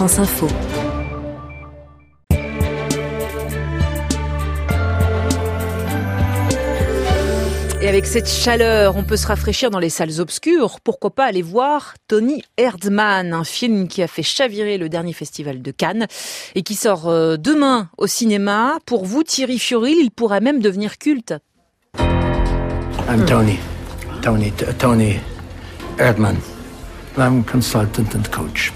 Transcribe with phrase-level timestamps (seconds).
[0.00, 0.48] France Info.
[7.82, 10.80] Et avec cette chaleur, on peut se rafraîchir dans les salles obscures.
[10.80, 15.60] Pourquoi pas aller voir Tony Erdmann, un film qui a fait chavirer le dernier festival
[15.60, 16.06] de Cannes
[16.54, 18.78] et qui sort euh, demain au cinéma.
[18.86, 21.34] Pour vous, Thierry Fioril, il pourrait même devenir culte.
[21.98, 23.58] I'm Tony.
[24.22, 25.16] Tony, Tony
[25.98, 26.36] Erdmann.
[27.18, 28.72] I'm consultant and coach.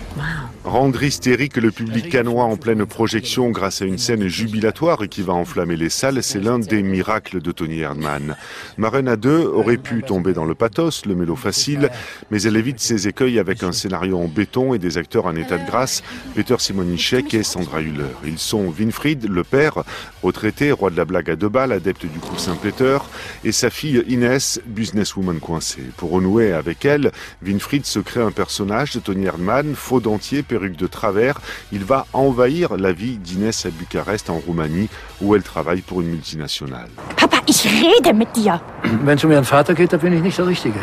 [0.64, 5.34] Rendre hystérique le public canois en pleine projection grâce à une scène jubilatoire qui va
[5.34, 8.34] enflammer les salles, c'est l'un des miracles de Tony Erdmann.
[8.78, 11.90] Marina 2 aurait pu tomber dans le pathos, le mélo facile,
[12.30, 15.58] mais elle évite ses écueils avec un scénario en béton et des acteurs en état
[15.58, 16.02] de grâce,
[16.34, 18.14] Peter Simonischek et Sandra Hüller.
[18.24, 19.84] Ils sont Winfried, le père,
[20.22, 22.98] retraité, roi de la blague à deux balles, adepte du coup Saint-Peter,
[23.44, 25.84] et sa fille Inès, businesswoman coincée.
[25.98, 27.12] Pour renouer avec elle,
[27.44, 31.40] Winfried se crée un personnage de Tony Erdmann, faux dentier, perruque de travers,
[31.72, 34.88] il va envahir la vie d'Inès à Bucarest en Roumanie
[35.20, 36.90] où elle travaille pour une multinationale.
[37.16, 38.60] Papa, ich rede mit dir.
[39.04, 40.78] Wenn es um Ihren Vater geht, da bin ich nicht der Richtige.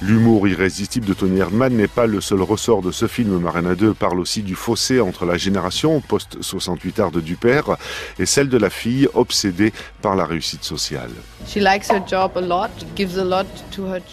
[0.00, 3.40] L'humour irrésistible de Tony Erdmann n'est pas le seul ressort de ce film.
[3.40, 7.76] Marina 2 parle aussi du fossé entre la génération post-68 art de du père
[8.20, 11.10] et celle de la fille obsédée par la réussite sociale.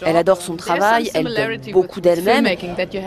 [0.06, 2.48] Elle adore son travail, elle donne beaucoup d'elle-même.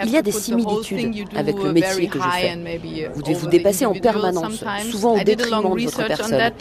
[0.04, 3.10] Il y a des similitudes avec le métier que je fais.
[3.14, 6.52] Vous devez vous dépasser en permanence, souvent au détriment de votre personne.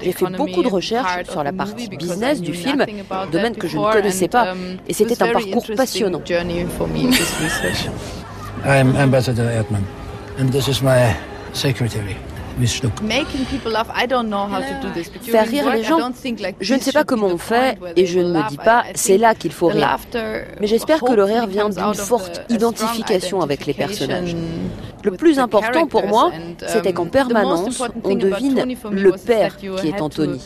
[0.00, 2.84] J'ai fait beaucoup de recherches sur la partie business du film,
[3.30, 4.54] domaine que je ne connaissais pas,
[4.88, 6.22] et c'était un parcours passionnant.
[8.64, 9.82] I'm Ambassador Erdmann.
[10.38, 11.14] And this is my
[11.52, 12.16] secretary.
[15.22, 16.12] Faire rire les gens,
[16.60, 19.34] je ne sais pas comment on fait et je ne me dis pas c'est là
[19.34, 19.98] qu'il faut rire.
[20.60, 24.36] Mais j'espère que le rire vient d'une forte identification avec les personnages.
[25.04, 26.30] Le plus important pour moi,
[26.68, 30.40] c'était qu'en permanence, on devine le père qui est Anthony.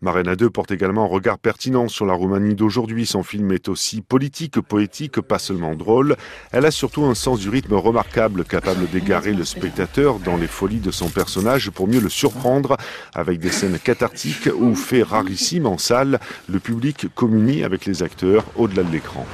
[0.00, 3.06] Marina 2 porte également un regard pertinent sur la Roumanie d'aujourd'hui.
[3.06, 6.16] Son film est aussi politique, poétique, pas seulement drôle.
[6.50, 9.57] Elle a surtout un sens du rythme remarquable, capable d'égarer le spectateur
[10.24, 12.76] dans les folies de son personnage pour mieux le surprendre
[13.14, 16.18] avec des scènes cathartiques ou faits rarissimes en salle.
[16.48, 19.26] Le public communie avec les acteurs au-delà de l'écran.